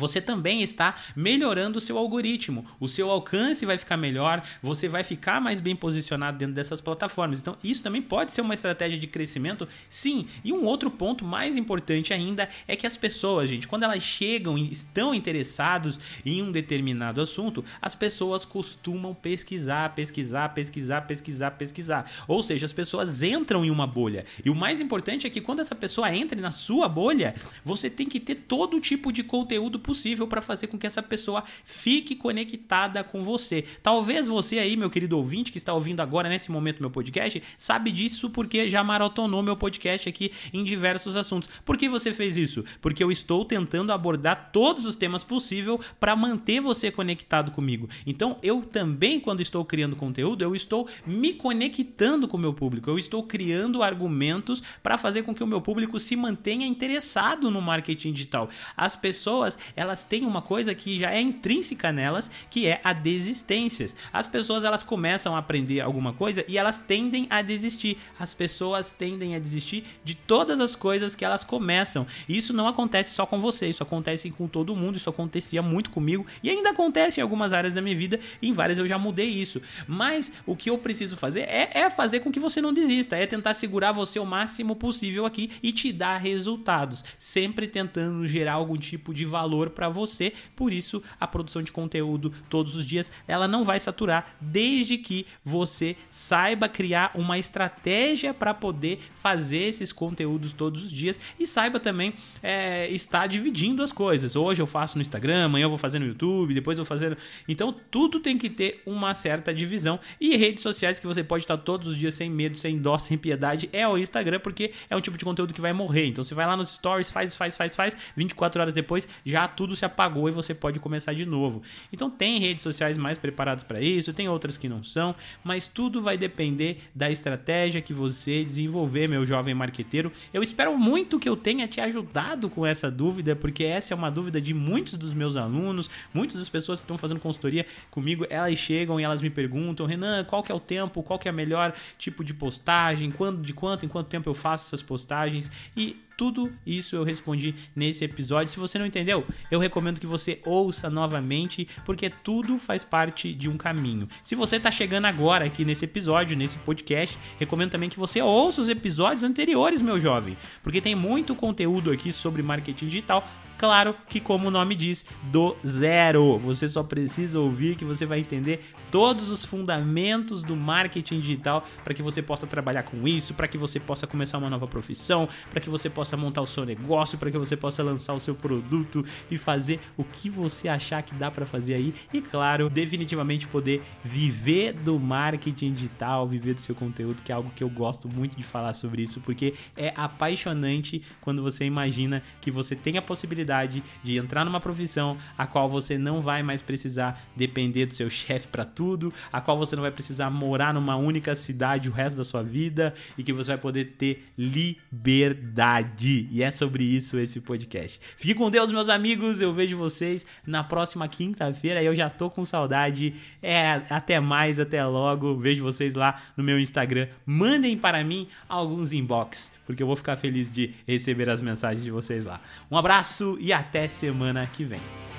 você 0.01 0.21
também 0.21 0.63
está 0.63 0.97
melhorando 1.15 1.79
o 1.79 1.81
seu 1.81 1.99
algoritmo, 1.99 2.67
o 2.81 2.89
seu 2.89 3.11
alcance 3.11 3.67
vai 3.67 3.79
ficar 3.79 3.97
melhor, 3.97 4.43
você 4.63 4.89
vai 4.89 5.05
ficar 5.05 5.41
mais 5.41 5.61
bem 5.61 5.77
posicionado 5.77 6.39
dentro 6.39 6.55
dessas 6.55 6.81
plataformas. 6.81 7.41
Então, 7.41 7.57
isso 7.63 7.83
também 7.83 8.03
pode 8.03 8.33
ser 8.33 8.41
uma 8.41 8.55
estratégia 8.55 8.99
de 8.99 9.07
crescimento, 9.07 9.69
sim. 9.89 10.27
E 10.43 10.53
um 10.53 10.65
outro 10.65 10.91
ponto 10.91 11.25
mais 11.25 11.57
importante 11.57 12.13
ainda 12.13 12.49
é 12.67 12.75
que 12.75 12.87
as 12.87 12.97
pessoas, 12.97 13.49
gente, 13.49 13.69
quando 13.69 13.83
elas 13.83 14.03
chegam 14.03 14.57
e 14.59 14.73
estão 14.73 15.15
interessados 15.15 16.01
em 16.25 16.43
um 16.43 16.51
determinado 16.51 17.21
assunto, 17.21 17.65
as 17.81 17.95
pessoas 17.95 18.45
costumam 18.45 19.15
pesquisar, 19.15 19.95
pesquisar, 19.95 20.49
pesquisar, 20.51 21.03
pesquisar, 21.03 21.51
pesquisar. 21.53 22.11
Ou 22.27 22.43
seja, 22.43 22.67
as 22.67 22.73
pessoas 22.73 23.23
entram 23.23 23.65
em 23.65 23.71
uma 23.71 23.87
bolha. 23.87 24.25
E 24.45 24.51
o 24.51 24.55
mais 24.55 24.81
importante 24.81 25.27
é 25.27 25.31
que 25.31 25.41
quando 25.41 25.61
essa 25.61 25.75
pessoa 25.75 26.15
entra 26.15 26.41
na 26.41 26.53
sua 26.53 26.89
bolha, 26.89 27.35
você 27.65 27.91
tem 27.91 28.07
que 28.07 28.19
ter 28.19 28.35
todo 28.35 28.81
tipo 28.81 29.13
de 29.13 29.23
conteúdo 29.23 29.79
para 30.27 30.43
fazer 30.43 30.67
com 30.67 30.79
que 30.79 30.87
essa 30.87 31.03
pessoa 31.03 31.45
fique 31.65 32.15
conectada 32.15 33.05
com 33.05 33.23
você. 33.23 33.65
Talvez 33.83 34.27
você 34.27 34.59
aí, 34.59 34.77
meu 34.77 34.91
querido 34.91 35.17
ouvinte, 35.17 35.53
que 35.53 35.59
está 35.59 35.73
ouvindo 35.73 36.01
agora 36.01 36.29
nesse 36.29 36.51
momento 36.51 36.81
meu 36.81 36.91
podcast, 36.91 37.43
sabe 37.57 37.93
disso 37.93 38.31
porque 38.31 38.69
já 38.69 38.83
maratonou 38.83 39.43
meu 39.43 39.57
podcast 39.57 40.09
aqui 40.09 40.33
em 40.53 40.65
diversos 40.65 41.17
assuntos. 41.17 41.49
Por 41.65 41.77
que 41.77 41.89
você 41.89 42.13
fez 42.13 42.37
isso? 42.37 42.65
Porque 42.81 43.03
eu 43.03 43.13
estou 43.13 43.45
tentando 43.45 43.93
abordar 43.93 44.51
todos 44.53 44.85
os 44.85 44.97
temas 44.97 45.23
possíveis 45.23 45.61
para 45.99 46.17
manter 46.17 46.61
você 46.61 46.91
conectado 46.91 47.51
comigo. 47.51 47.89
Então, 48.07 48.39
eu 48.43 48.63
também, 48.63 49.21
quando 49.21 49.41
estou 49.41 49.65
criando 49.65 49.97
conteúdo, 49.97 50.43
eu 50.43 50.55
estou 50.55 50.89
me 51.07 51.35
conectando 51.35 52.27
com 52.27 52.37
o 52.37 52.41
meu 52.41 52.55
público. 52.55 52.89
Eu 52.89 52.99
estou 52.99 53.23
criando 53.23 53.83
argumentos 53.83 54.63
para 54.83 54.97
fazer 54.97 55.23
com 55.23 55.35
que 55.35 55.45
o 55.45 55.47
meu 55.47 55.61
público 55.61 56.01
se 56.01 56.17
mantenha 56.17 56.67
interessado 56.67 57.51
no 57.51 57.61
marketing 57.61 58.13
digital. 58.13 58.49
As 58.77 58.97
pessoas, 58.97 59.59
elas 59.75 60.03
têm 60.03 60.25
uma 60.25 60.43
coisa 60.43 60.75
que 60.75 60.99
já 60.99 61.13
é 61.13 61.21
intrínseca 61.21 61.93
nelas, 61.93 62.31
que 62.51 62.67
é 62.67 62.81
a 62.83 62.93
desistência. 62.93 63.87
As 64.13 64.27
pessoas 64.27 64.65
elas 64.65 64.83
começam 64.83 65.35
a 65.35 65.39
aprender 65.39 65.81
alguma 65.81 66.13
coisa 66.13 66.45
e 66.49 66.59
elas 66.59 66.79
tendem 66.79 67.27
a 67.31 67.43
desistir. 67.43 67.99
As 68.19 68.35
pessoas 68.35 68.91
tendem 68.91 69.35
a 69.35 69.39
desistir 69.39 69.85
de 70.05 70.15
todas 70.15 70.61
as 70.61 70.77
coisas 70.77 71.15
que 71.15 71.25
elas 71.25 71.45
começam. 71.45 72.07
Isso 72.29 72.53
não 72.53 72.69
acontece 72.69 73.15
só 73.15 73.27
com 73.27 73.41
você, 73.41 73.69
isso 73.69 73.83
acontece 73.83 74.31
com 74.31 74.49
todo 74.49 74.77
mundo, 74.77 74.97
isso 74.97 75.11
acontecia 75.11 75.63
muito 75.63 75.91
comigo 75.91 76.27
e 76.43 76.51
ainda 76.51 76.71
acontece 76.71 77.21
em 77.21 77.23
algumas 77.23 77.53
áreas 77.53 77.75
da 77.75 77.81
minha 77.81 77.97
vida, 77.97 78.19
em 78.43 78.53
várias 78.53 78.79
eu 78.79 78.87
já 78.87 78.99
mudei 78.99 79.29
isso. 79.29 79.61
Mas 79.87 80.33
o 80.47 80.57
que 80.57 80.71
eu 80.71 80.79
preciso 80.79 81.17
fazer 81.17 81.41
é, 81.41 81.71
é 81.75 81.91
fazer 81.91 82.21
com 82.21 82.31
que 82.31 82.41
você 82.41 82.61
não 82.61 82.73
desista, 82.73 83.17
é 83.17 83.27
tentar 83.27 83.55
segurar 83.55 83.93
você 83.93 84.19
o 84.19 84.27
máximo 84.27 84.75
possível 84.77 85.27
aqui 85.27 85.51
e 85.63 85.73
te 85.73 85.93
dar 85.93 86.17
resultados, 86.19 87.05
sempre 87.19 87.67
tentando 87.67 88.27
gerar 88.27 88.55
algum 88.55 88.77
tipo 88.77 89.13
de 89.13 89.25
valor 89.25 89.60
valor 89.61 89.71
para 89.71 89.89
você. 89.89 90.33
Por 90.57 90.73
isso, 90.73 91.03
a 91.21 91.27
produção 91.27 91.63
de 91.63 91.71
conteúdo 91.71 92.33
todos 92.49 92.75
os 92.75 92.85
dias, 92.87 93.11
ela 93.29 93.47
não 93.47 93.65
vai 93.65 93.79
saturar 93.79 94.35
desde 94.41 94.97
que 94.97 95.27
você 95.45 95.97
saiba 96.09 96.69
criar 96.69 97.13
uma 97.15 97.39
estratégia 97.39 98.33
para 98.33 98.55
poder 98.55 99.01
fazer 99.23 99.69
esses 99.69 99.93
conteúdos 99.93 100.53
todos 100.53 100.85
os 100.85 100.93
dias 100.93 101.21
e 101.39 101.47
saiba 101.47 101.79
também 101.79 102.15
é, 102.43 102.89
estar 102.91 103.27
dividindo 103.27 103.83
as 103.83 103.93
coisas. 103.93 104.35
Hoje 104.35 104.63
eu 104.63 104.67
faço 104.67 104.97
no 104.97 105.03
Instagram, 105.03 105.45
amanhã 105.45 105.65
eu 105.65 105.69
vou 105.69 105.79
fazer 105.79 105.99
no 105.99 106.07
YouTube, 106.07 106.55
depois 106.55 106.79
eu 106.79 106.85
vou 106.85 106.89
fazer. 106.89 107.17
Então 107.47 107.75
tudo 107.91 108.21
tem 108.21 108.39
que 108.39 108.49
ter 108.49 108.83
uma 108.87 109.15
certa 109.15 109.53
divisão 109.53 110.01
e 110.21 110.37
redes 110.37 110.63
sociais 110.63 110.99
que 110.99 111.07
você 111.07 111.23
pode 111.23 111.45
estar 111.45 111.59
todos 111.59 111.89
os 111.89 111.97
dias 111.97 112.15
sem 112.15 112.31
medo, 112.31 112.57
sem 112.57 112.79
dó, 112.79 112.99
sem 112.99 113.19
piedade 113.19 113.69
é 113.73 113.87
o 113.87 113.99
Instagram 113.99 114.41
porque 114.41 114.73
é 114.89 114.97
um 114.97 115.01
tipo 115.01 115.19
de 115.19 115.25
conteúdo 115.25 115.53
que 115.53 115.61
vai 115.61 115.73
morrer. 115.73 116.07
Então 116.07 116.25
você 116.25 116.35
vai 116.35 116.47
lá 116.47 116.57
nos 116.57 116.71
stories, 116.71 117.11
faz, 117.11 117.35
faz, 117.35 117.57
faz, 117.57 117.75
faz, 117.75 117.97
24 118.17 118.61
horas 118.61 118.75
depois 118.75 119.09
já 119.25 119.47
tudo 119.55 119.77
se 119.77 119.85
apagou 119.85 120.29
e 120.29 120.33
você 120.33 120.55
pode 120.55 120.79
começar 120.81 121.13
de 121.13 121.27
novo. 121.27 121.63
Então 121.93 122.11
tem 122.11 122.39
redes 122.39 122.63
sociais 122.63 122.97
mais 122.97 123.19
preparadas 123.19 123.65
para 123.65 123.81
isso, 123.81 124.13
tem 124.13 124.29
outras 124.29 124.57
que 124.57 124.69
não 124.69 124.83
são, 124.83 125.15
mas 125.45 125.69
tudo 125.69 126.03
vai 126.03 126.17
depender 126.17 126.79
da 126.95 127.11
estratégia 127.11 127.81
que 127.81 127.93
você 127.93 128.45
desenvolver, 128.45 129.09
meu 129.09 129.25
jovem 129.27 129.55
marqueteiro. 129.55 130.13
Eu 130.33 130.43
espero 130.43 130.77
muito 130.77 131.19
que 131.19 131.29
eu 131.29 131.37
tenha 131.37 131.69
te 131.69 131.81
ajudado 131.81 132.49
com 132.49 132.67
essa 132.67 132.91
dúvida, 132.91 133.37
porque 133.37 133.65
essa 133.65 133.95
é 133.95 133.97
uma 133.97 134.11
dúvida 134.11 134.41
de 134.41 134.55
muitos 134.55 134.95
dos 134.95 135.13
meus 135.13 135.37
alunos, 135.37 135.91
muitas 136.13 136.39
das 136.39 136.49
pessoas 136.49 136.81
que 136.81 136.85
estão 136.85 136.99
fazendo 136.99 137.21
consultoria 137.21 137.67
comigo, 137.91 138.27
elas 138.29 138.59
chegam 138.59 139.01
e 139.01 139.03
elas 139.03 139.23
me 139.23 139.31
perguntam, 139.31 139.87
Renan, 139.87 140.25
qual 140.25 140.43
que 140.43 140.53
é 140.53 140.55
o 140.55 140.61
tempo, 140.61 141.03
qual 141.03 141.19
que 141.19 141.29
é 141.29 141.33
o 141.33 141.35
melhor 141.35 141.75
tipo 141.99 142.25
de 142.25 142.35
postagem, 142.35 143.11
quando, 143.11 143.43
de 143.43 143.53
quanto, 143.53 143.85
em 143.85 143.89
quanto 143.89 144.09
tempo 144.09 144.29
eu 144.29 144.35
faço 144.35 144.67
essas 144.67 144.83
postagens 144.83 145.51
e 145.77 145.97
tudo 146.21 146.53
isso 146.67 146.95
eu 146.95 147.03
respondi 147.03 147.55
nesse 147.75 148.05
episódio. 148.05 148.53
Se 148.53 148.59
você 148.59 148.79
não 148.79 148.85
entendeu, 148.85 149.25
eu 149.51 149.59
recomendo 149.59 149.99
que 149.99 150.07
você 150.07 150.39
ouça 150.45 150.91
novamente, 150.91 151.67
porque 151.87 152.11
tudo 152.11 152.59
faz 152.59 152.85
parte 152.85 153.33
de 153.33 153.49
um 153.49 153.57
caminho. 153.57 154.07
Se 154.23 154.35
você 154.35 154.57
está 154.57 154.71
chegando 154.71 155.07
agora 155.07 155.47
aqui 155.47 155.65
nesse 155.65 155.87
episódio, 155.87 156.37
nesse 156.37 156.59
podcast, 156.59 157.19
recomendo 157.39 157.71
também 157.71 157.89
que 157.89 157.99
você 157.99 158.21
ouça 158.21 158.61
os 158.61 158.69
episódios 158.69 159.23
anteriores, 159.23 159.81
meu 159.81 159.99
jovem, 159.99 160.37
porque 160.63 160.83
tem 160.83 160.95
muito 160.95 161.35
conteúdo 161.35 161.91
aqui 161.91 162.13
sobre 162.13 162.43
marketing 162.43 162.89
digital 162.89 163.27
Claro 163.61 163.95
que, 164.09 164.21
como 164.21 164.49
o 164.49 164.51
nome 164.51 164.75
diz, 164.75 165.05
do 165.25 165.55
zero. 165.67 166.39
Você 166.39 166.67
só 166.67 166.83
precisa 166.83 167.39
ouvir 167.39 167.77
que 167.77 167.85
você 167.85 168.07
vai 168.07 168.19
entender 168.19 168.65
todos 168.91 169.31
os 169.31 169.45
fundamentos 169.45 170.43
do 170.43 170.57
marketing 170.57 171.21
digital 171.21 171.67
para 171.85 171.95
que 171.95 172.03
você 172.03 172.21
possa 172.23 172.47
trabalhar 172.47 172.83
com 172.83 173.07
isso, 173.07 173.35
para 173.35 173.49
que 173.49 173.57
você 173.57 173.79
possa 173.79 174.07
começar 174.07 174.39
uma 174.39 174.51
nova 174.51 174.67
profissão, 174.67 175.29
para 175.51 175.61
que 175.61 175.71
você 175.71 175.89
possa 175.89 176.17
montar 176.17 176.43
o 176.43 176.47
seu 176.47 176.65
negócio, 176.65 177.19
para 177.19 177.31
que 177.31 177.39
você 177.39 177.57
possa 177.57 177.83
lançar 177.83 178.15
o 178.15 178.21
seu 178.21 178.35
produto 178.35 179.05
e 179.31 179.39
fazer 179.39 179.81
o 179.97 180.05
que 180.05 180.29
você 180.29 180.69
achar 180.69 181.03
que 181.03 181.15
dá 181.15 181.31
para 181.31 181.47
fazer 181.47 181.75
aí. 181.75 181.95
E 182.13 182.21
claro, 182.21 182.69
definitivamente 182.69 183.47
poder 183.47 183.83
viver 184.05 184.73
do 184.73 184.99
marketing 184.99 185.73
digital, 185.73 186.27
viver 186.27 186.55
do 186.55 186.61
seu 186.61 186.75
conteúdo, 186.75 187.23
que 187.23 187.33
é 187.33 187.35
algo 187.35 187.51
que 187.55 187.63
eu 187.63 187.69
gosto 187.69 188.09
muito 188.09 188.37
de 188.37 188.43
falar 188.43 188.75
sobre 188.75 189.03
isso, 189.03 189.21
porque 189.21 189.55
é 189.77 189.93
apaixonante 189.97 191.03
quando 191.21 191.43
você 191.43 191.65
imagina 191.65 192.23
que 192.41 192.51
você 192.51 192.75
tem 192.75 192.99
a 192.99 193.03
possibilidade 193.03 193.83
de 194.03 194.17
entrar 194.17 194.45
numa 194.45 194.61
profissão 194.61 195.17
a 195.37 195.47
qual 195.47 195.69
você 195.69 195.97
não 195.97 196.21
vai 196.21 196.43
mais 196.43 196.63
precisar 196.63 197.23
depender 197.37 197.87
do 197.87 197.95
seu 197.95 198.11
chefe 198.11 198.49
para 198.49 198.65
tudo, 198.81 199.13
a 199.31 199.43
qual 199.43 199.59
você 199.59 199.77
não 199.77 199.83
vai 199.83 199.91
precisar 199.91 200.31
morar 200.31 200.73
numa 200.73 200.97
única 200.97 201.35
cidade 201.35 201.91
o 201.91 201.93
resto 201.93 202.17
da 202.17 202.25
sua 202.25 202.43
vida 202.43 202.95
e 203.19 203.23
que 203.23 203.31
você 203.31 203.49
vai 203.49 203.59
poder 203.59 203.97
ter 203.99 204.25
liberdade. 204.39 206.27
E 206.31 206.43
é 206.43 206.51
sobre 206.51 206.83
isso 206.83 207.19
esse 207.19 207.43
podcast. 207.43 208.01
Fique 208.17 208.35
com 208.35 208.51
Deus, 208.51 208.73
meus 208.73 208.89
amigos. 208.89 209.39
Eu 209.39 209.53
vejo 209.53 209.77
vocês 209.77 210.25
na 210.47 210.65
próxima 210.65 211.07
quinta-feira. 211.09 211.83
Eu 211.83 211.95
já 211.95 212.09
tô 212.09 212.31
com 212.31 212.43
saudade. 212.43 213.13
É, 213.43 213.83
até 213.91 214.19
mais, 214.19 214.59
até 214.59 214.83
logo. 214.83 215.37
Vejo 215.37 215.63
vocês 215.63 215.95
lá 215.95 216.19
no 216.35 216.43
meu 216.43 216.59
Instagram. 216.59 217.07
Mandem 217.27 217.77
para 217.77 218.03
mim 218.03 218.29
alguns 218.49 218.95
inbox, 218.95 219.53
porque 219.67 219.83
eu 219.83 219.87
vou 219.87 219.97
ficar 219.97 220.17
feliz 220.17 220.51
de 220.51 220.75
receber 220.89 221.29
as 221.29 221.43
mensagens 221.43 221.85
de 221.85 221.91
vocês 221.91 222.25
lá. 222.25 222.41
Um 222.71 222.79
abraço 222.79 223.37
e 223.43 223.53
até 223.53 223.87
semana 223.89 224.47
que 224.47 224.65
vem. 224.65 225.10